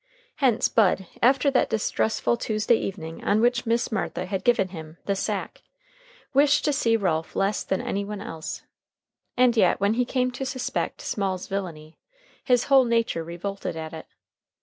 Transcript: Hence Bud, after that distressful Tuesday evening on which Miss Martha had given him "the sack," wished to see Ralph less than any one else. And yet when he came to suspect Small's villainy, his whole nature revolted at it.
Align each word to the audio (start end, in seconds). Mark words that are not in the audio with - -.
Hence 0.37 0.67
Bud, 0.67 1.05
after 1.21 1.51
that 1.51 1.69
distressful 1.69 2.35
Tuesday 2.35 2.73
evening 2.73 3.23
on 3.23 3.39
which 3.39 3.67
Miss 3.67 3.91
Martha 3.91 4.25
had 4.25 4.43
given 4.43 4.69
him 4.69 4.97
"the 5.05 5.15
sack," 5.15 5.61
wished 6.33 6.65
to 6.65 6.73
see 6.73 6.97
Ralph 6.97 7.35
less 7.35 7.63
than 7.63 7.83
any 7.83 8.03
one 8.03 8.19
else. 8.19 8.63
And 9.37 9.55
yet 9.55 9.79
when 9.79 9.93
he 9.93 10.05
came 10.05 10.31
to 10.31 10.43
suspect 10.43 11.01
Small's 11.01 11.45
villainy, 11.45 11.99
his 12.43 12.63
whole 12.63 12.85
nature 12.85 13.23
revolted 13.23 13.75
at 13.77 13.93
it. 13.93 14.07